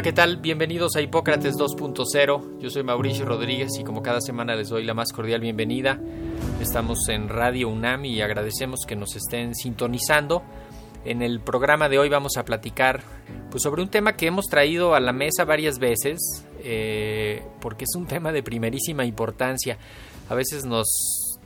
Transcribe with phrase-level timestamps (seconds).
[0.00, 0.38] Hola, ¿qué tal?
[0.38, 2.58] Bienvenidos a Hipócrates 2.0.
[2.58, 6.00] Yo soy Mauricio Rodríguez y como cada semana les doy la más cordial bienvenida.
[6.58, 10.42] Estamos en Radio UNAM y agradecemos que nos estén sintonizando.
[11.04, 13.02] En el programa de hoy vamos a platicar
[13.50, 17.94] pues, sobre un tema que hemos traído a la mesa varias veces, eh, porque es
[17.94, 19.76] un tema de primerísima importancia.
[20.30, 20.88] A veces nos,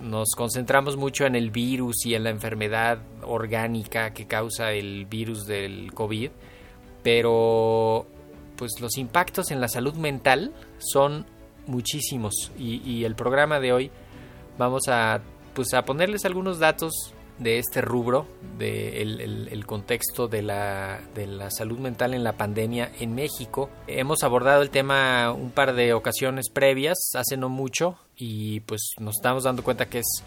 [0.00, 5.45] nos concentramos mucho en el virus y en la enfermedad orgánica que causa el virus
[5.45, 6.31] del COVID,
[7.03, 8.06] pero
[8.56, 11.27] pues los impactos en la salud mental son
[11.66, 13.91] muchísimos y, y el programa de hoy
[14.58, 15.22] vamos a
[15.55, 18.27] pues a ponerles algunos datos de este rubro,
[18.58, 23.14] de el, el, el contexto de la, de la salud mental en la pandemia en
[23.14, 23.70] México.
[23.86, 29.16] Hemos abordado el tema un par de ocasiones previas, hace no mucho, y pues nos
[29.16, 30.22] estamos dando cuenta que es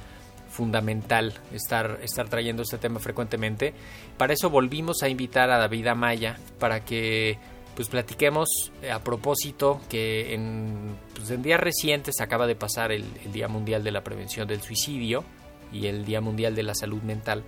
[0.50, 3.73] fundamental estar, estar trayendo este tema frecuentemente.
[4.17, 7.38] Para eso volvimos a invitar a David Amaya para que
[7.78, 8.50] pues platiquemos
[8.92, 13.92] a propósito que en, pues días recientes acaba de pasar el, el, Día Mundial de
[13.92, 15.23] la Prevención del Suicidio
[15.72, 17.44] y el Día Mundial de la Salud Mental.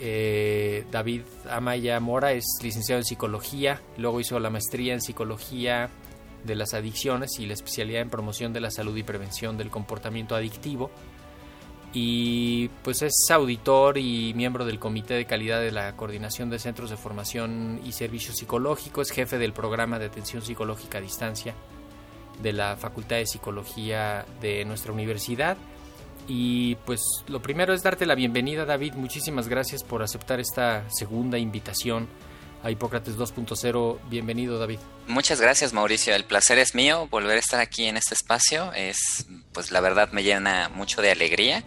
[0.00, 5.90] Eh, David Amaya Mora es licenciado en psicología, luego hizo la maestría en psicología
[6.44, 10.34] de las adicciones y la especialidad en promoción de la salud y prevención del comportamiento
[10.34, 10.90] adictivo
[11.94, 16.90] y pues es auditor y miembro del Comité de Calidad de la Coordinación de Centros
[16.90, 21.54] de Formación y Servicios Psicológicos, es jefe del programa de atención psicológica a distancia
[22.42, 25.56] de la Facultad de Psicología de nuestra universidad.
[26.26, 31.38] Y pues lo primero es darte la bienvenida David, muchísimas gracias por aceptar esta segunda
[31.38, 32.08] invitación
[32.64, 33.98] a Hipócrates 2.0.
[34.08, 34.78] Bienvenido, David.
[35.06, 36.14] Muchas gracias, Mauricio.
[36.14, 38.72] El placer es mío volver a estar aquí en este espacio.
[38.72, 41.62] Es, pues la verdad me llena mucho de alegría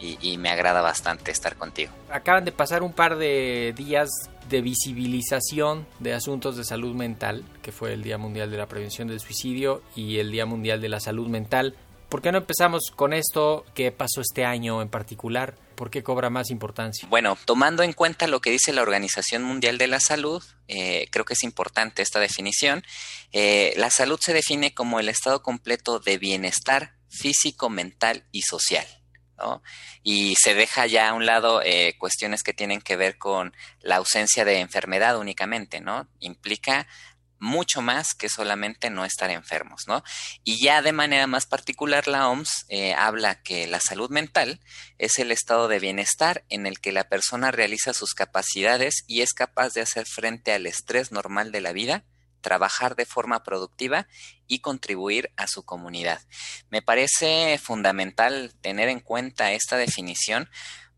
[0.00, 1.92] y, y me agrada bastante estar contigo.
[2.10, 4.08] Acaban de pasar un par de días
[4.48, 9.08] de visibilización de asuntos de salud mental, que fue el Día Mundial de la Prevención
[9.08, 11.76] del Suicidio y el Día Mundial de la Salud Mental.
[12.08, 13.66] ¿Por qué no empezamos con esto?
[13.74, 15.54] ¿Qué pasó este año en particular?
[15.78, 17.06] ¿Por qué cobra más importancia?
[17.08, 21.24] Bueno, tomando en cuenta lo que dice la Organización Mundial de la Salud, eh, creo
[21.24, 22.82] que es importante esta definición.
[23.30, 28.88] Eh, la salud se define como el estado completo de bienestar físico, mental y social.
[29.38, 29.62] ¿no?
[30.02, 33.98] Y se deja ya a un lado eh, cuestiones que tienen que ver con la
[33.98, 36.08] ausencia de enfermedad únicamente, ¿no?
[36.18, 36.88] Implica
[37.38, 40.02] mucho más que solamente no estar enfermos, ¿no?
[40.44, 44.60] Y ya de manera más particular la OMS eh, habla que la salud mental
[44.98, 49.32] es el estado de bienestar en el que la persona realiza sus capacidades y es
[49.32, 52.04] capaz de hacer frente al estrés normal de la vida,
[52.40, 54.08] trabajar de forma productiva
[54.46, 56.20] y contribuir a su comunidad.
[56.70, 60.48] Me parece fundamental tener en cuenta esta definición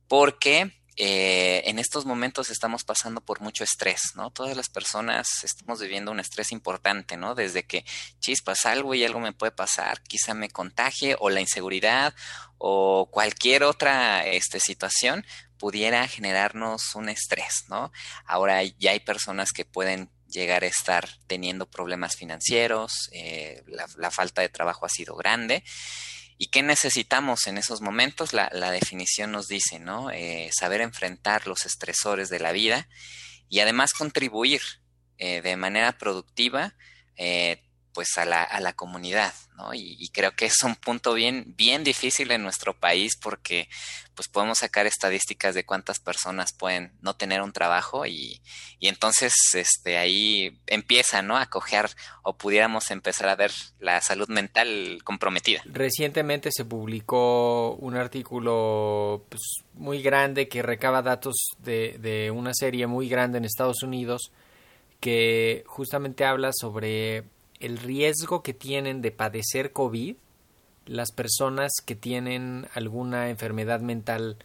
[0.08, 4.30] porque eh, en estos momentos estamos pasando por mucho estrés, ¿no?
[4.30, 7.34] Todas las personas estamos viviendo un estrés importante, ¿no?
[7.34, 7.86] Desde que
[8.18, 12.14] chispas algo y algo me puede pasar, quizá me contagie o la inseguridad
[12.58, 15.24] o cualquier otra este, situación
[15.56, 17.92] pudiera generarnos un estrés, ¿no?
[18.26, 24.10] Ahora ya hay personas que pueden llegar a estar teniendo problemas financieros, eh, la, la
[24.10, 25.64] falta de trabajo ha sido grande.
[26.42, 28.32] ¿Y qué necesitamos en esos momentos?
[28.32, 30.10] La, la definición nos dice, ¿no?
[30.10, 32.88] Eh, saber enfrentar los estresores de la vida
[33.50, 34.62] y además contribuir
[35.18, 36.74] eh, de manera productiva
[37.18, 37.62] eh,
[38.00, 39.74] pues a la, a la comunidad, ¿no?
[39.74, 43.68] Y, creo que es un punto bien, bien difícil en nuestro país porque
[44.14, 48.40] pues podemos sacar estadísticas de cuántas personas pueden no tener un trabajo y,
[48.78, 51.36] y entonces este ahí empieza, ¿no?
[51.36, 51.90] A coger
[52.22, 55.60] o pudiéramos empezar a ver la salud mental comprometida.
[55.66, 59.42] Recientemente se publicó un artículo pues,
[59.74, 64.32] muy grande que recaba datos de, de una serie muy grande en Estados Unidos
[65.00, 67.24] que justamente habla sobre
[67.60, 70.16] el riesgo que tienen de padecer COVID
[70.86, 74.38] las personas que tienen alguna enfermedad mental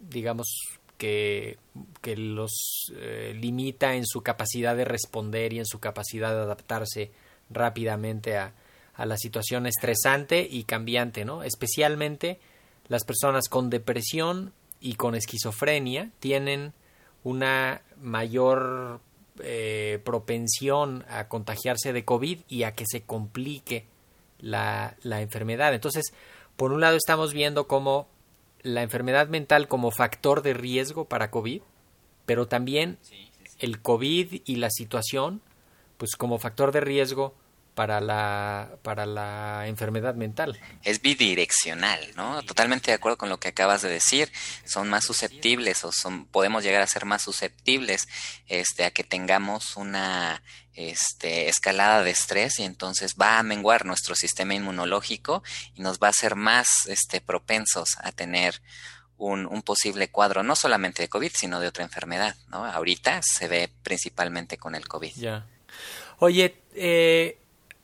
[0.00, 0.48] digamos,
[0.96, 1.58] que,
[2.00, 7.10] que los eh, limita en su capacidad de responder y en su capacidad de adaptarse
[7.50, 8.54] rápidamente a,
[8.94, 11.42] a la situación estresante y cambiante, ¿no?
[11.42, 12.40] Especialmente
[12.88, 16.72] las personas con depresión y con esquizofrenia tienen
[17.22, 19.00] una mayor
[19.42, 23.86] eh, propensión a contagiarse de COVID y a que se complique
[24.38, 25.74] la, la enfermedad.
[25.74, 26.12] Entonces,
[26.56, 28.08] por un lado estamos viendo cómo
[28.62, 31.62] la enfermedad mental como factor de riesgo para COVID,
[32.26, 32.98] pero también
[33.58, 35.40] el COVID y la situación,
[35.96, 37.34] pues como factor de riesgo
[37.80, 40.60] para la, para la enfermedad mental.
[40.82, 42.42] Es bidireccional, ¿no?
[42.42, 44.30] Totalmente de acuerdo con lo que acabas de decir.
[44.66, 48.06] Son más susceptibles o son, podemos llegar a ser más susceptibles
[48.48, 50.42] este, a que tengamos una
[50.74, 55.42] este, escalada de estrés y entonces va a menguar nuestro sistema inmunológico
[55.74, 58.60] y nos va a hacer más este, propensos a tener
[59.16, 62.66] un, un, posible cuadro, no solamente de COVID, sino de otra enfermedad, ¿no?
[62.66, 65.14] Ahorita se ve principalmente con el COVID.
[65.16, 65.46] Ya.
[66.18, 67.39] Oye, eh,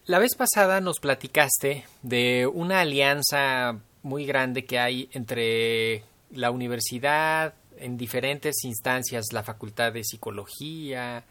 [0.06, 7.54] la vez pasada nos platicaste de una alianza muy grande que hay entre la universidad
[7.78, 11.24] en diferentes instancias, la Facultad de Psicología,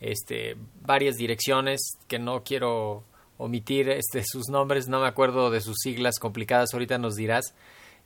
[0.00, 3.04] este, varias direcciones que no quiero
[3.38, 7.54] omitir este, sus nombres, no me acuerdo de sus siglas complicadas, ahorita nos dirás,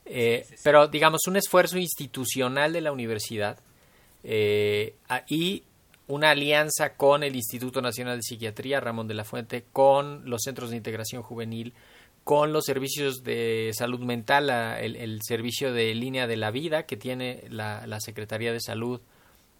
[0.05, 3.59] eh, pero digamos un esfuerzo institucional de la universidad
[4.23, 4.95] eh,
[5.27, 5.63] y
[6.11, 10.69] una alianza con el Instituto Nacional de Psiquiatría, Ramón de la Fuente, con los centros
[10.69, 11.73] de integración juvenil,
[12.25, 17.45] con los servicios de salud mental, el, servicio de línea de la vida que tiene
[17.49, 18.99] la, Secretaría de Salud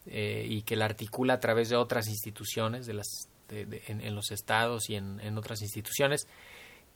[0.07, 4.89] eh, y que la articula a través de otras instituciones de las, en, los estados
[4.89, 6.27] y en otras instituciones,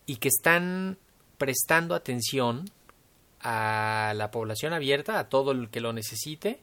[0.05, 0.97] y que están
[1.37, 2.69] prestando atención
[3.39, 6.59] a la población abierta, a todo el que lo necesite,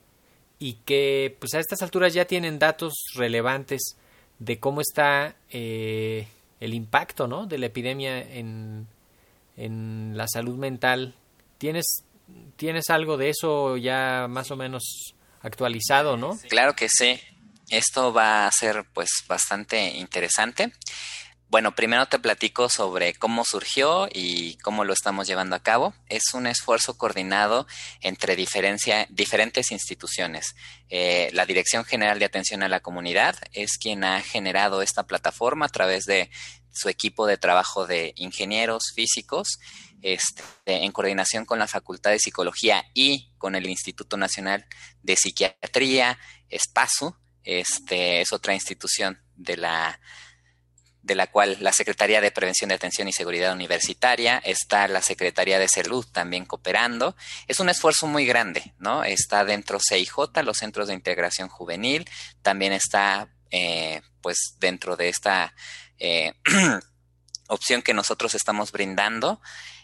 [0.62, 3.96] y que pues a estas alturas ya tienen datos relevantes
[4.38, 6.28] de cómo está eh,
[6.60, 7.46] el impacto ¿no?
[7.46, 8.86] de la epidemia en,
[9.56, 11.16] en la salud mental.
[11.58, 12.04] ¿Tienes,
[12.54, 16.38] ¿Tienes algo de eso ya más o menos actualizado, no?
[16.48, 17.18] Claro que sí.
[17.68, 20.72] Esto va a ser pues bastante interesante.
[21.52, 25.92] Bueno, primero te platico sobre cómo surgió y cómo lo estamos llevando a cabo.
[26.08, 27.66] Es un esfuerzo coordinado
[28.00, 30.54] entre diferentes instituciones.
[30.88, 35.66] Eh, la Dirección General de Atención a la Comunidad es quien ha generado esta plataforma
[35.66, 36.30] a través de
[36.70, 39.58] su equipo de trabajo de ingenieros físicos,
[40.00, 44.64] este, en coordinación con la Facultad de Psicología y con el Instituto Nacional
[45.02, 46.18] de Psiquiatría,
[46.48, 47.14] ESPASU,
[47.44, 50.00] este, es otra institución de la
[51.02, 55.58] de la cual la Secretaría de Prevención de Atención y Seguridad Universitaria, está la Secretaría
[55.58, 57.16] de Salud también cooperando.
[57.48, 59.02] Es un esfuerzo muy grande, ¿no?
[59.02, 62.08] Está dentro CIJ, los Centros de Integración Juvenil,
[62.42, 65.54] también está, eh, pues, dentro de esta
[65.98, 66.34] eh,
[67.48, 69.40] opción que nosotros estamos brindando.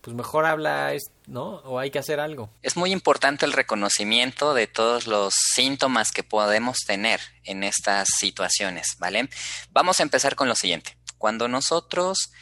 [0.00, 0.92] pues mejor habla,
[1.26, 1.56] ¿no?
[1.64, 2.50] O hay que hacer algo.
[2.62, 8.96] Es muy importante el reconocimiento de todos los síntomas que podemos tener en estas situaciones,
[8.98, 9.30] ¿vale?
[9.70, 10.98] Vamos a empezar con lo siguiente.
[11.18, 12.32] Cuando nosotros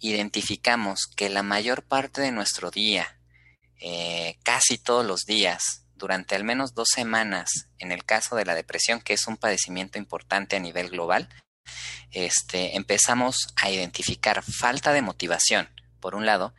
[0.00, 3.18] identificamos que la mayor parte de nuestro día,
[3.80, 8.54] eh, casi todos los días, durante al menos dos semanas, en el caso de la
[8.54, 11.28] depresión, que es un padecimiento importante a nivel global,
[12.10, 15.68] este, empezamos a identificar falta de motivación,
[16.00, 16.54] por un lado,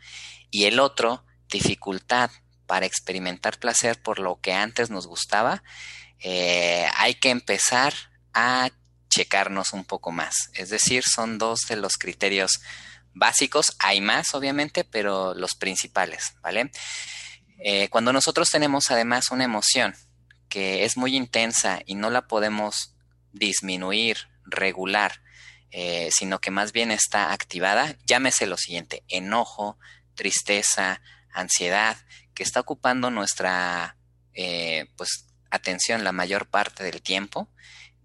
[0.52, 2.32] y el otro, dificultad
[2.68, 5.64] para experimentar placer por lo que antes nos gustaba,
[6.20, 7.94] eh, hay que empezar
[8.34, 8.70] a
[9.10, 10.50] checarnos un poco más.
[10.54, 12.62] Es decir, son dos de los criterios
[13.14, 13.76] básicos.
[13.80, 16.72] Hay más, obviamente, pero los principales, ¿vale?
[17.60, 19.96] Eh, cuando nosotros tenemos además una emoción
[20.48, 22.96] que es muy intensa y no la podemos
[23.34, 25.22] disminuir, regular,
[25.72, 29.78] eh, sino que más bien está activada, llámese lo siguiente, enojo,
[30.16, 31.02] tristeza,
[31.32, 31.98] ansiedad,
[32.34, 33.98] que está ocupando nuestra
[34.34, 37.50] eh, pues, atención la mayor parte del tiempo,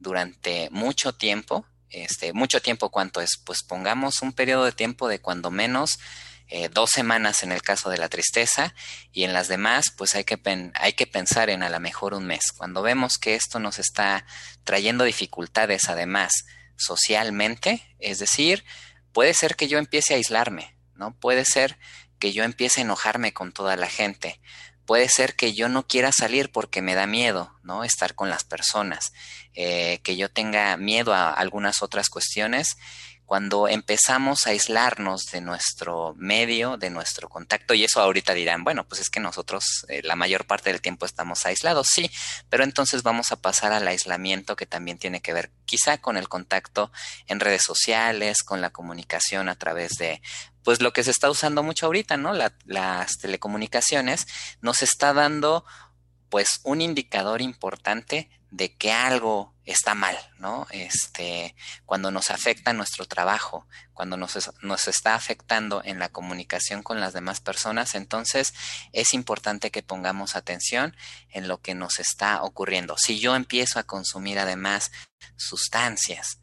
[0.05, 5.21] durante mucho tiempo, este, mucho tiempo cuánto es, pues pongamos un periodo de tiempo de
[5.21, 5.99] cuando menos
[6.49, 8.75] eh, dos semanas en el caso de la tristeza
[9.13, 10.39] y en las demás pues hay que,
[10.75, 12.53] hay que pensar en a lo mejor un mes.
[12.57, 14.27] Cuando vemos que esto nos está
[14.63, 16.33] trayendo dificultades además
[16.77, 18.65] socialmente, es decir,
[19.13, 21.19] puede ser que yo empiece a aislarme, ¿no?
[21.19, 21.79] Puede ser
[22.19, 24.41] que yo empiece a enojarme con toda la gente,
[24.87, 27.85] puede ser que yo no quiera salir porque me da miedo, ¿no?
[27.85, 29.13] Estar con las personas,
[29.55, 32.77] eh, que yo tenga miedo a algunas otras cuestiones
[33.27, 38.87] cuando empezamos a aislarnos de nuestro medio, de nuestro contacto, y eso ahorita dirán, bueno,
[38.87, 42.11] pues es que nosotros eh, la mayor parte del tiempo estamos aislados, sí,
[42.51, 46.29] pero entonces vamos a pasar al aislamiento que también tiene que ver quizá con el
[46.29, 46.93] contacto
[47.27, 50.21] en redes sociales, con la comunicación a través de
[50.63, 52.33] pues lo que se está usando mucho ahorita, ¿no?
[52.33, 54.27] las telecomunicaciones
[54.63, 55.65] nos está dando
[56.31, 60.67] pues un indicador importante de que algo está mal, ¿no?
[60.71, 61.55] Este,
[61.87, 67.15] cuando nos afecta nuestro trabajo, cuando nos, nos, está afectando en la comunicación con las
[67.15, 68.53] demás personas, entonces
[68.93, 70.95] es importante que pongamos atención
[71.31, 72.97] en lo que nos está ocurriendo.
[72.99, 74.93] Si yo empiezo a consumir además
[75.37, 76.39] sustancias,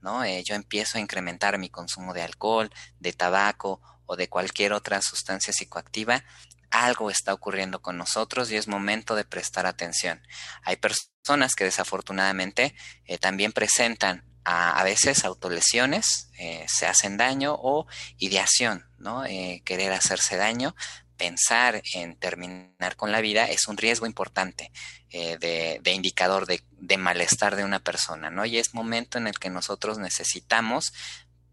[0.00, 0.22] ¿no?
[0.24, 5.00] Eh, yo empiezo a incrementar mi consumo de alcohol, de tabaco o de cualquier otra
[5.02, 6.24] sustancia psicoactiva,
[6.70, 10.20] algo está ocurriendo con nosotros y es momento de prestar atención.
[10.62, 17.88] Hay personas que desafortunadamente eh, también presentan a, veces autolesiones, eh, se hacen daño o
[18.16, 19.24] ideación, ¿no?
[19.24, 20.76] Eh, querer hacerse daño,
[21.16, 24.70] pensar en terminar con la vida es un riesgo importante
[25.10, 28.44] de, indicador de, de, malestar de una persona, ¿no?
[28.44, 30.92] Y es momento en el que nosotros necesitamos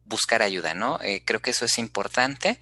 [0.03, 1.00] buscar ayuda, ¿no?
[1.25, 2.60] creo que eso es importante,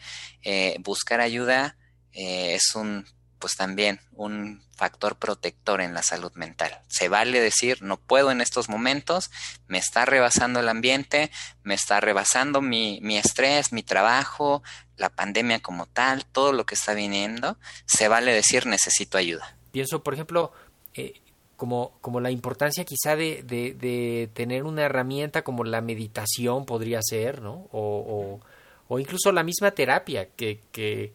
[0.80, 1.76] buscar ayuda
[2.14, 3.06] eh, es un,
[3.40, 6.80] pues también un factor protector en la salud mental.
[6.88, 9.32] Se vale decir, no puedo en estos momentos,
[9.68, 11.32] me está rebasando el ambiente,
[11.64, 14.64] me está rebasando mi, mi estrés, mi trabajo,
[14.98, 19.56] la pandemia como tal, todo lo que está viniendo, se vale decir, necesito ayuda.
[19.72, 20.52] Pienso, por ejemplo,
[20.94, 21.22] eh,
[21.58, 27.42] como, como la importancia quizá de, de, tener una herramienta como la meditación podría ser,
[27.42, 27.68] ¿no?
[27.72, 28.40] O, o,
[28.88, 31.14] o incluso la misma terapia que, que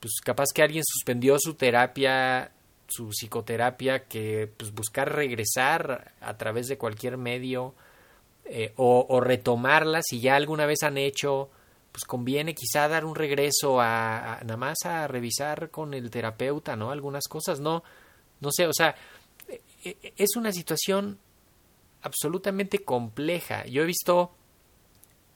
[0.00, 2.52] pues capaz que alguien suspendió su terapia,
[2.88, 7.74] su psicoterapia, que pues buscar regresar a través de cualquier medio
[8.46, 11.50] eh, o, retomarla si ya alguna vez han hecho,
[11.92, 16.90] pues conviene quizá dar un regreso a, nada más a revisar con el terapeuta, ¿no?
[16.90, 17.84] Algunas cosas, no,
[18.40, 18.96] no sé, o sea,
[19.46, 21.18] e, e, es una situación
[22.02, 23.66] absolutamente compleja.
[23.66, 24.32] Yo he visto,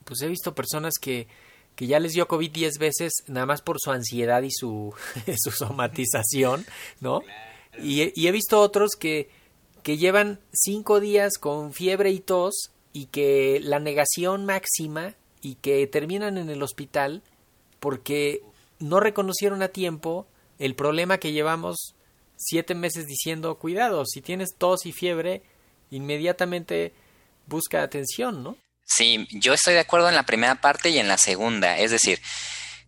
[0.05, 1.29] pues he visto personas que
[1.77, 4.95] que ya les dio COVID 10 veces nada más por su ansiedad y su,
[5.37, 6.65] su somatización,
[7.01, 7.23] ¿no?
[7.83, 9.29] Y, he visto otros que,
[9.83, 15.87] que llevan cinco días con fiebre y tos y que la negación máxima y que
[15.89, 17.23] terminan en el hospital
[17.81, 18.43] porque
[18.79, 20.27] no reconocieron a tiempo
[20.59, 21.95] el problema que llevamos
[22.37, 25.43] siete meses diciendo cuidado, si tienes tos y fiebre,
[25.91, 26.93] inmediatamente
[27.47, 28.57] busca atención, ¿no?
[28.85, 31.79] Sí, yo estoy de acuerdo en la primera parte y en la segunda.
[31.79, 32.21] Es decir,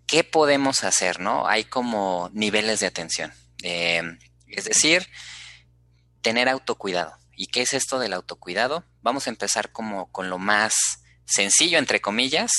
[0.07, 1.21] ¿qué podemos hacer?
[1.21, 1.47] ¿no?
[1.49, 3.33] Hay como niveles de atención.
[3.63, 4.03] Eh,
[4.47, 5.09] es decir,
[6.23, 7.19] tener autocuidado.
[7.37, 8.85] ¿Y qué es esto del autocuidado?
[9.03, 10.75] Vamos a empezar como con lo más
[11.27, 12.51] sencillo, entre comillas.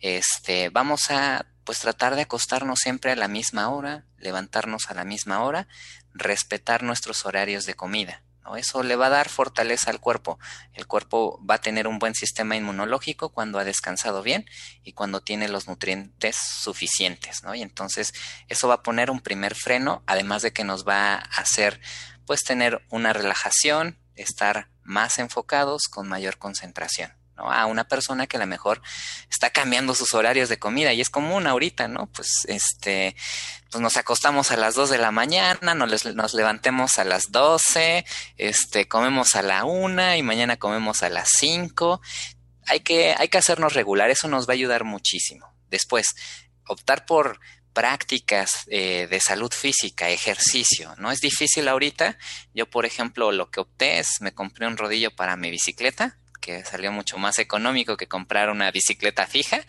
[0.00, 5.04] Este, vamos a pues tratar de acostarnos siempre a la misma hora, levantarnos a la
[5.04, 5.68] misma hora,
[6.12, 8.22] respetar nuestros horarios de comida.
[8.44, 8.56] ¿No?
[8.56, 10.38] Eso le va a dar fortaleza al cuerpo.
[10.72, 14.46] El cuerpo va a tener un buen sistema inmunológico cuando ha descansado bien
[14.82, 17.42] y cuando tiene los nutrientes suficientes.
[17.42, 17.54] ¿no?
[17.54, 18.12] Y entonces
[18.48, 21.80] eso va a poner un primer freno, además de que nos va a hacer
[22.26, 28.40] pues tener una relajación, estar más enfocados con mayor concentración a una persona que a
[28.40, 28.82] lo mejor
[29.30, 32.06] está cambiando sus horarios de comida y es común ahorita, ¿no?
[32.06, 33.16] Pues este,
[33.70, 38.04] pues nos acostamos a las 2 de la mañana, nos, nos levantemos a las 12,
[38.36, 42.00] este, comemos a la 1 y mañana comemos a las 5.
[42.66, 45.52] Hay que, hay que hacernos regular, eso nos va a ayudar muchísimo.
[45.70, 46.06] Después,
[46.66, 47.40] optar por
[47.72, 50.94] prácticas eh, de salud física, ejercicio.
[50.98, 52.18] No es difícil ahorita.
[52.54, 56.64] Yo, por ejemplo, lo que opté es me compré un rodillo para mi bicicleta que
[56.64, 59.64] salió mucho más económico que comprar una bicicleta fija.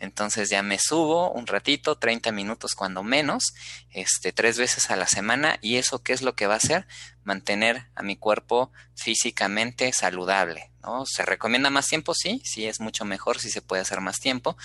[0.00, 3.54] Entonces ya me subo un ratito, 30 minutos cuando menos,
[3.92, 5.58] este, tres veces a la semana.
[5.62, 6.86] ¿Y eso qué es lo que va a hacer?
[7.24, 10.70] Mantener a mi cuerpo físicamente saludable.
[10.82, 11.04] ¿no?
[11.06, 12.12] ¿Se recomienda más tiempo?
[12.12, 14.56] Sí, sí es mucho mejor si se puede hacer más tiempo,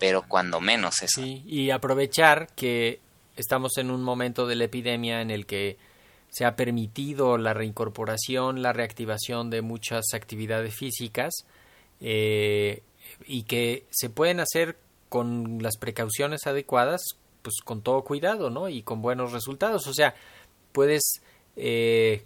[0.00, 1.22] pero cuando menos eso.
[1.22, 3.00] Sí, y aprovechar que
[3.36, 5.78] estamos en un momento de la epidemia en el que
[6.32, 11.44] se ha permitido la reincorporación, la reactivación de muchas actividades físicas
[12.00, 12.82] eh,
[13.26, 14.78] y que se pueden hacer
[15.10, 17.02] con las precauciones adecuadas,
[17.42, 18.70] pues con todo cuidado, ¿no?
[18.70, 19.86] Y con buenos resultados.
[19.86, 20.14] O sea,
[20.72, 21.20] puedes
[21.56, 22.24] eh,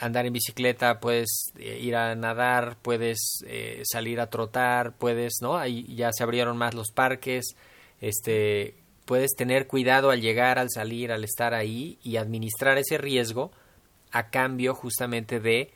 [0.00, 3.44] andar en bicicleta, puedes eh, ir a nadar, puedes
[3.84, 5.56] salir a trotar, puedes, ¿no?
[5.56, 7.54] Ahí ya se abrieron más los parques,
[8.00, 13.52] este, puedes tener cuidado al llegar, al salir, al estar ahí y administrar ese riesgo
[14.10, 15.72] a cambio justamente de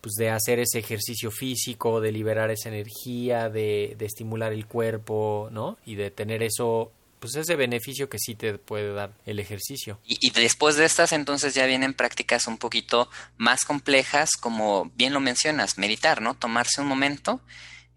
[0.00, 5.48] pues de hacer ese ejercicio físico, de liberar esa energía, de, de estimular el cuerpo,
[5.52, 5.78] ¿no?
[5.86, 10.00] Y de tener eso pues ese beneficio que sí te puede dar el ejercicio.
[10.04, 15.12] Y, y, después de estas entonces ya vienen prácticas un poquito más complejas, como bien
[15.12, 16.34] lo mencionas, meditar, ¿no?
[16.34, 17.40] Tomarse un momento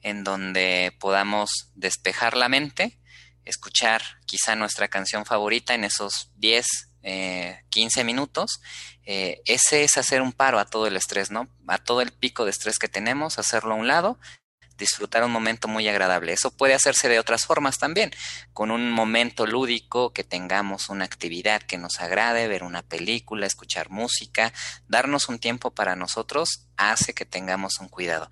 [0.03, 2.99] en donde podamos despejar la mente
[3.45, 6.65] escuchar quizá nuestra canción favorita en esos 10,
[7.03, 8.59] eh, 15 minutos,
[9.05, 11.47] eh, ese es hacer un paro a todo el estrés, ¿no?
[11.67, 14.19] A todo el pico de estrés que tenemos, hacerlo a un lado
[14.77, 16.33] disfrutar un momento muy agradable.
[16.33, 18.11] Eso puede hacerse de otras formas también,
[18.53, 23.89] con un momento lúdico, que tengamos una actividad que nos agrade, ver una película, escuchar
[23.89, 24.53] música,
[24.87, 28.29] darnos un tiempo para nosotros hace que tengamos un cuidado.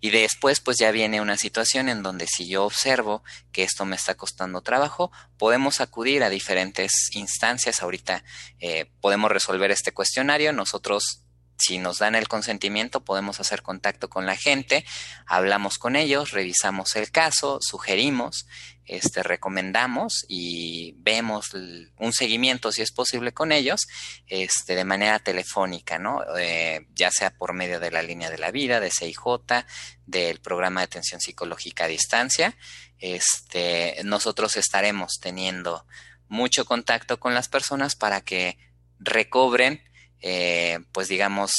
[0.00, 3.96] Y después pues ya viene una situación en donde si yo observo que esto me
[3.96, 7.82] está costando trabajo, podemos acudir a diferentes instancias.
[7.82, 8.24] Ahorita
[8.60, 10.52] eh, podemos resolver este cuestionario.
[10.52, 11.23] Nosotros
[11.66, 14.84] si nos dan el consentimiento, podemos hacer contacto con la gente,
[15.26, 18.46] hablamos con ellos, revisamos el caso, sugerimos,
[18.86, 23.86] este, recomendamos y vemos un seguimiento, si es posible, con ellos,
[24.26, 26.20] este, de manera telefónica, ¿no?
[26.36, 29.64] Eh, ya sea por medio de la línea de la vida, de CIJ,
[30.04, 32.56] del programa de atención psicológica a distancia.
[32.98, 35.86] Este, nosotros estaremos teniendo
[36.28, 38.58] mucho contacto con las personas para que
[38.98, 39.82] recobren
[40.26, 41.52] eh, pues digamos,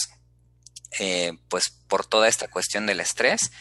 [1.00, 3.52] eh, pues por toda esta cuestión del estrés,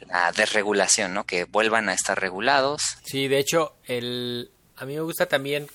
[0.00, 1.24] la desregulación, ¿no?
[1.24, 2.82] Que vuelvan a estar regulados.
[3.04, 5.68] Sí, de hecho, el, a mí me gusta también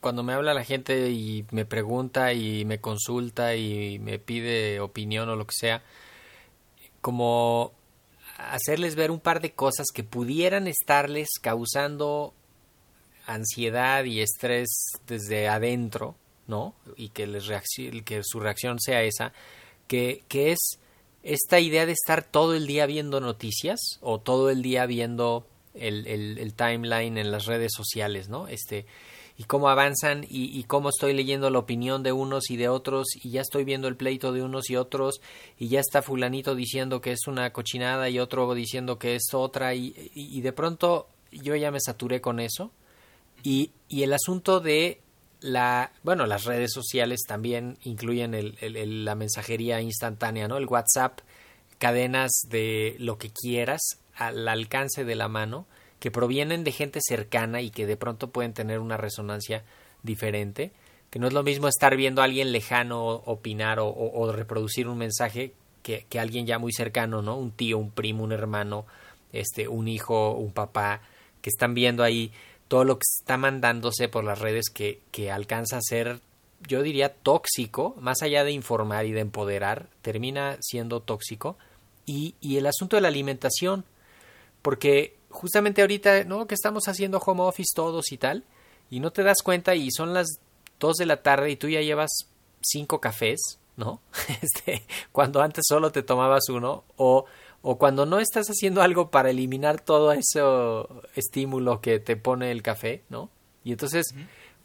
[0.00, 5.28] cuando me habla la gente y me pregunta y me consulta y me pide opinión
[5.28, 5.82] o lo que sea,
[7.00, 7.72] como
[8.38, 12.34] hacerles ver un par de cosas que pudieran estarles causando
[13.26, 14.68] ansiedad y estrés
[15.08, 16.14] desde adentro
[16.46, 16.74] ¿no?
[16.96, 17.48] Y que, les
[18.04, 19.32] que su reacción sea esa,
[19.86, 20.78] que, que es
[21.22, 26.06] esta idea de estar todo el día viendo noticias o todo el día viendo el,
[26.06, 28.46] el, timeline en las redes sociales, ¿no?
[28.46, 28.86] Este,
[29.36, 33.30] y cómo avanzan y, cómo estoy leyendo la opinión de unos y de otros y
[33.30, 35.20] ya estoy viendo el pleito de unos y otros
[35.58, 39.74] y ya está fulanito diciendo que es una cochinada y otro diciendo que es otra
[39.74, 42.70] y, y, y de pronto yo ya me saturé con eso
[43.42, 45.00] y, y el asunto de
[45.44, 50.56] la, bueno, las redes sociales también incluyen el, la mensajería instantánea, ¿no?
[50.56, 51.20] El WhatsApp,
[51.76, 55.66] cadenas de lo que quieras al alcance de la mano,
[56.00, 59.64] que provienen de gente cercana y que de pronto pueden tener una resonancia
[60.02, 60.72] diferente,
[61.10, 64.96] que no es lo mismo estar viendo a alguien lejano opinar o, o reproducir un
[64.96, 65.52] mensaje
[65.82, 67.36] que, que, alguien ya muy cercano, ¿no?
[67.36, 68.86] Un tío, un primo, un hermano,
[69.30, 71.02] este, un hijo, un papá,
[71.42, 72.32] que están viendo ahí
[72.68, 76.20] todo lo que está mandándose por las redes que, que alcanza a ser,
[76.66, 81.56] yo diría, tóxico, más allá de informar y de empoderar, termina siendo tóxico.
[82.06, 83.84] Y, y el asunto de la alimentación,
[84.62, 86.46] porque justamente ahorita, ¿no?
[86.46, 88.44] Que estamos haciendo home office todos y tal,
[88.90, 90.38] y no te das cuenta y son las
[90.80, 92.10] 2 de la tarde y tú ya llevas
[92.60, 94.00] cinco cafés, ¿no?
[94.42, 96.84] Este, cuando antes solo te tomabas uno,
[97.66, 100.42] o cuando no estás haciendo algo para eliminar todo ese
[101.14, 103.30] estímulo que te pone el café, ¿no?
[103.64, 104.14] Y entonces,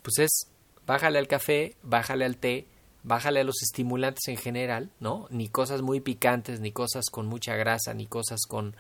[0.02, 0.52] pues es,
[0.86, 2.68] bájale al café, bájale al té,
[3.04, 5.28] bájale a los estimulantes en general, ¿no?
[5.30, 8.76] Ni cosas muy picantes, ni cosas con mucha grasa, ni cosas con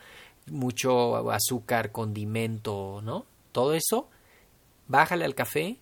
[0.48, 3.26] mucho azúcar, condimento, ¿no?
[3.54, 4.10] Todo eso,
[4.90, 5.78] bájale al café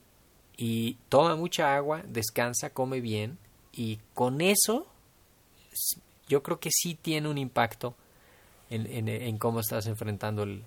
[0.56, 3.40] y toma mucha agua, descansa, come bien
[3.72, 4.86] y con eso
[6.28, 7.96] yo creo que sí tiene un impacto
[8.70, 10.64] en, cómo estás enfrentando el,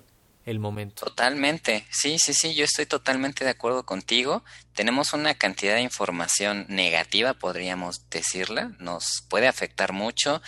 [0.46, 1.06] el momento.
[1.06, 4.44] Totalmente, sí, sí, sí, yo estoy totalmente de acuerdo contigo.
[4.74, 10.42] Tenemos una cantidad de información negativa, podríamos decirla, nos puede afectar mucho.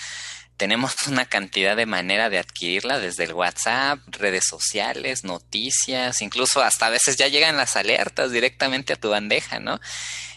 [0.57, 6.87] Tenemos una cantidad de manera de adquirirla desde el WhatsApp, redes sociales, noticias, incluso hasta
[6.87, 9.81] a veces ya llegan las alertas directamente a tu bandeja, ¿no?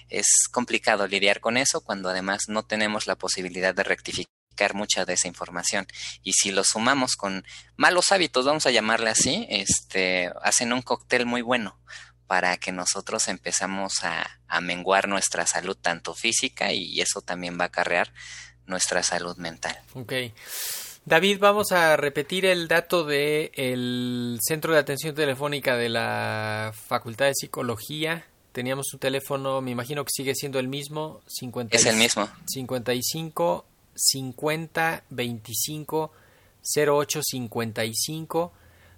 [0.10, 4.35] Es complicado lidiar con eso cuando además no tenemos la posibilidad de rectificar
[4.74, 5.88] mucha de esa información.
[6.24, 11.26] Y si lo sumamos con malos hábitos, vamos a llamarle así, este, hacen un cóctel
[11.26, 11.78] muy bueno
[12.28, 17.65] para que nosotros empezamos a, a menguar nuestra salud tanto física y eso también va
[17.65, 18.12] a acarrear
[18.65, 19.78] nuestra salud mental.
[19.94, 20.13] Ok.
[21.06, 27.28] David, vamos a repetir el dato del el Centro de Atención Telefónica de la Facultad
[27.28, 28.26] de Psicología.
[28.52, 31.22] Teníamos un teléfono, me imagino que sigue siendo el mismo.
[31.28, 32.28] 50, es el mismo.
[32.48, 36.12] 55 50 25
[36.75, 38.51] 08 55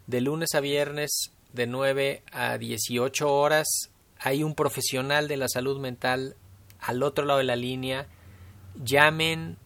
[0.07, 3.67] de lunes a viernes de 9 a 18 horas.
[4.19, 6.35] Hay un profesional de la salud mental
[6.79, 8.07] al otro lado de la línea.
[8.83, 9.57] Llamen,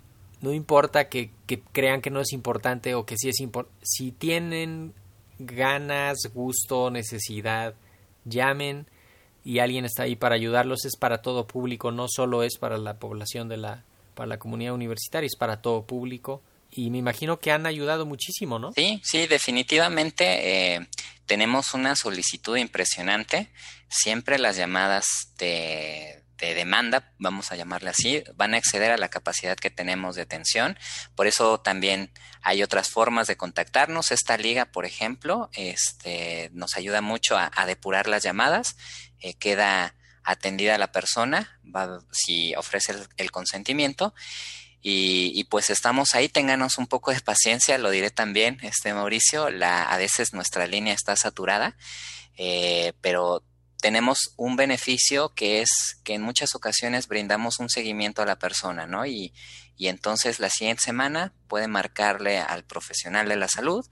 [0.41, 1.31] no importa que,
[1.71, 3.77] crean que no es importante o que sí es importante.
[3.83, 4.93] Si tienen
[5.39, 7.75] ganas, gusto, necesidad,
[8.25, 8.87] llamen
[9.43, 10.85] y alguien está ahí para ayudarlos.
[10.85, 13.83] Es para todo público, no solo es para la población de la
[14.13, 18.57] para la comunidad universitaria, es para todo público y me imagino que han ayudado muchísimo,
[18.57, 18.71] ¿no?
[18.73, 20.87] Sí, sí, definitivamente eh,
[21.25, 23.51] tenemos una solicitud impresionante.
[23.89, 25.05] Siempre las llamadas
[25.37, 30.15] de, de, demanda, vamos a llamarle así, van a exceder a la capacidad que tenemos
[30.15, 30.79] de atención.
[31.13, 34.11] Por eso también hay otras formas de contactarnos.
[34.11, 38.77] Esta liga, por ejemplo, este, nos ayuda mucho a, depurar las llamadas.
[39.19, 41.59] Eh, queda atendida la persona,
[42.11, 44.13] si ofrece el, consentimiento.
[44.81, 49.51] Y, y, pues estamos ahí, ténganos un poco de paciencia, lo diré también, este Mauricio,
[49.51, 51.77] la, a veces nuestra línea está saturada,
[52.35, 53.43] eh, pero
[53.79, 58.87] tenemos un beneficio que es que en muchas ocasiones brindamos un seguimiento a la persona,
[58.87, 59.05] ¿no?
[59.05, 59.33] Y,
[59.77, 63.85] y entonces la siguiente semana puede marcarle al profesional de la salud,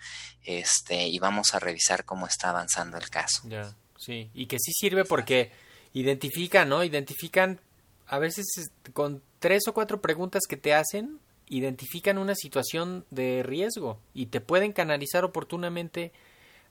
[0.43, 3.41] este, y vamos a revisar cómo está avanzando el caso.
[3.45, 5.51] Ya, sí, y que sí sirve porque
[5.93, 6.83] identifican, ¿no?
[6.83, 7.59] Identifican
[8.07, 8.45] a veces
[8.93, 14.41] con tres o cuatro preguntas que te hacen, identifican una situación de riesgo y te
[14.41, 16.11] pueden canalizar oportunamente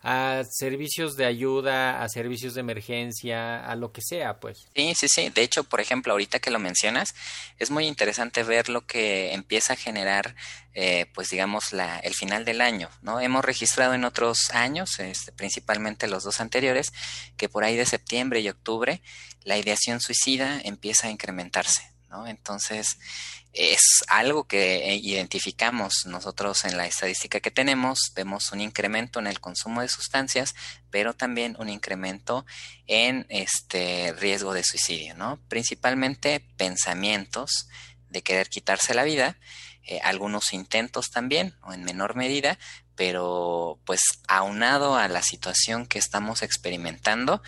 [0.02, 4.68] a servicios de ayuda, a servicios de emergencia, a lo que sea, pues.
[4.74, 5.28] Sí, sí, sí.
[5.30, 7.14] De hecho, por ejemplo, ahorita que lo mencionas,
[7.58, 10.36] es muy interesante ver lo que empieza a generar,
[10.74, 13.20] eh, pues digamos, la, el final del año, ¿no?
[13.20, 16.92] Hemos registrado en otros años, este, principalmente los dos anteriores,
[17.36, 19.02] que por ahí de septiembre y octubre
[19.44, 22.26] la ideación suicida empieza a incrementarse, ¿no?
[22.26, 22.98] Entonces,
[23.52, 29.26] es algo que eh, identificamos nosotros en la estadística que tenemos, vemos un incremento en
[29.26, 30.54] el consumo de sustancias,
[30.90, 32.46] pero también un incremento
[32.86, 35.38] en este riesgo de suicidio, ¿no?
[35.48, 37.68] Principalmente pensamientos
[38.10, 39.38] de querer quitarse la vida,
[39.82, 42.58] eh, algunos intentos también, o en menor medida,
[42.94, 47.42] pero pues aunado a la situación que estamos experimentando,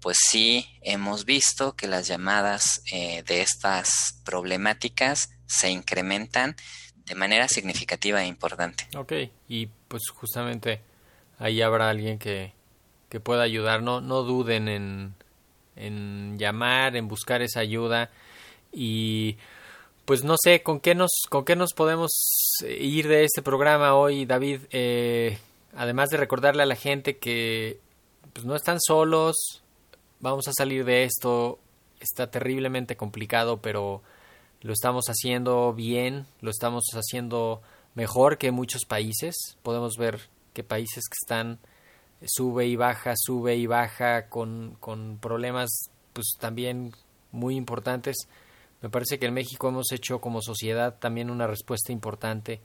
[0.00, 6.56] pues sí hemos visto que las llamadas eh, de estas problemáticas se incrementan
[7.06, 8.88] de manera significativa e importante.
[8.96, 9.12] Ok,
[9.48, 10.80] y pues justamente
[11.38, 12.52] ahí habrá alguien que,
[13.08, 13.82] que pueda ayudar.
[13.82, 15.14] No, no duden en,
[15.76, 18.10] en llamar, en buscar esa ayuda
[18.72, 19.36] y
[20.04, 22.10] pues no sé con qué nos con qué nos podemos
[22.68, 25.38] ir de este programa hoy David eh,
[25.74, 27.80] además de recordarle a la gente que
[28.32, 29.62] pues no están solos
[30.30, 31.60] vamos a salir de esto
[32.00, 34.02] está terriblemente complicado pero
[34.60, 37.62] lo estamos haciendo bien, lo estamos haciendo
[37.94, 39.56] mejor que muchos países.
[39.62, 41.60] Podemos ver que países que están
[42.24, 46.92] sube y baja, sube y baja con, con problemas pues también
[47.30, 48.16] muy importantes.
[48.82, 52.60] Me parece que en México hemos hecho como sociedad también una respuesta importante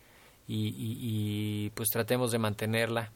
[0.47, 3.12] y, y, pues tratemos de mantenerla.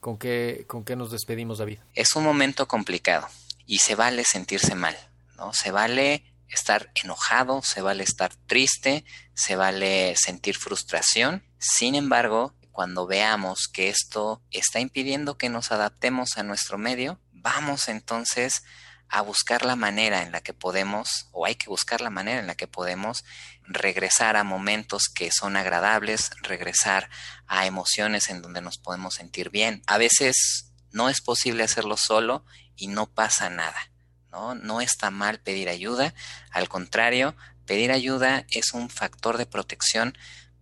[0.00, 1.78] ¿Con qué, ¿Con qué nos despedimos, David?
[1.94, 3.26] Es un momento complicado
[3.68, 4.96] y se vale sentirse mal,
[5.36, 5.52] ¿no?
[5.52, 9.04] Se vale estar enojado, se vale estar triste,
[9.34, 11.44] se vale sentir frustración.
[11.58, 17.88] Sin embargo, cuando veamos que esto está impidiendo que nos adaptemos a nuestro medio, vamos
[17.88, 18.62] entonces
[19.10, 22.46] a buscar la manera en la que podemos, o hay que buscar la manera en
[22.46, 23.22] la que podemos
[23.64, 27.10] regresar a momentos que son agradables, regresar
[27.46, 29.82] a emociones en donde nos podemos sentir bien.
[29.86, 32.44] A veces no es posible hacerlo solo
[32.76, 33.90] y no pasa nada.
[34.30, 34.54] ¿no?
[34.54, 36.14] No está mal pedir ayuda,
[36.50, 37.34] al contrario,
[37.66, 40.16] pedir ayuda es un factor de protección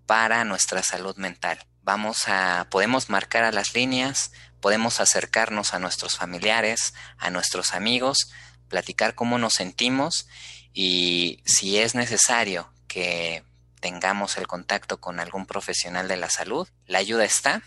[0.07, 1.59] para nuestra salud mental.
[1.83, 8.31] Vamos a, podemos marcar a las líneas, podemos acercarnos a nuestros familiares, a nuestros amigos,
[8.69, 10.27] platicar cómo nos sentimos
[10.73, 13.45] y si es necesario que
[13.81, 17.63] tengamos el contacto con algún profesional de la salud, la ayuda está.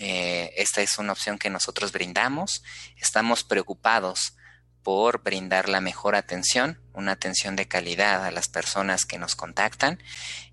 [0.00, 2.62] Eh, esta es una opción que nosotros brindamos.
[2.96, 4.34] Estamos preocupados
[4.82, 10.02] por brindar la mejor atención, una atención de calidad a las personas que nos contactan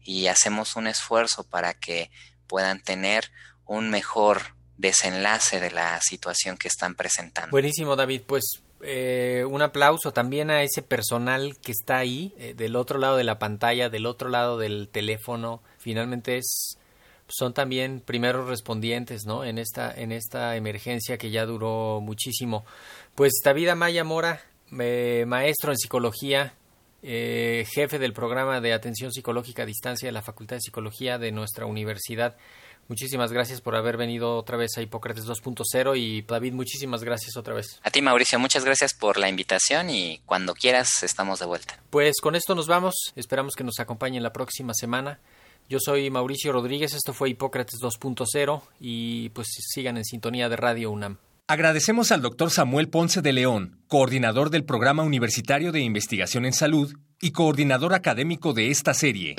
[0.04, 2.12] y hacemos un esfuerzo para que
[2.46, 3.32] puedan tener
[3.66, 7.52] un mejor desenlace de la situación que están presentando.
[7.52, 8.24] Buenísimo, David.
[8.28, 13.18] Pues eh, un aplauso también a ese personal que está ahí, eh, del otro lado
[13.18, 15.64] de la pantalla, del otro lado del teléfono.
[15.78, 16.77] Finalmente es
[17.28, 19.44] son también primeros respondientes, ¿no?
[19.44, 22.66] En esta en esta emergencia que ya duró muchísimo.
[23.16, 24.42] Pues David Amaya Mora,
[24.80, 26.54] eh, maestro en psicología,
[27.04, 31.32] eh, jefe del programa de atención psicológica a distancia de la Facultad de Psicología de
[31.32, 32.36] nuestra universidad.
[32.88, 37.54] Muchísimas gracias por haber venido otra vez a Hipócrates 2.0 y David, muchísimas gracias otra
[37.54, 37.82] vez.
[37.84, 41.82] A ti Mauricio, muchas gracias por la invitación y cuando quieras estamos de vuelta.
[41.90, 45.20] Pues con esto nos vamos, esperamos que nos acompañen la próxima semana.
[45.70, 50.92] Yo soy Mauricio Rodríguez, esto fue Hipócrates 2.0 y pues sigan en sintonía de Radio
[50.92, 51.18] UNAM.
[51.48, 56.94] Agradecemos al doctor Samuel Ponce de León, coordinador del Programa Universitario de Investigación en Salud
[57.20, 59.36] y coordinador académico de esta serie.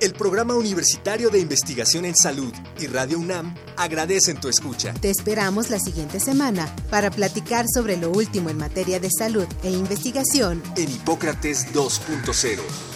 [0.00, 4.94] El Programa Universitario de Investigación en Salud y Radio UNAM agradecen tu escucha.
[4.94, 9.70] Te esperamos la siguiente semana para platicar sobre lo último en materia de salud e
[9.70, 12.95] investigación en Hipócrates 2.0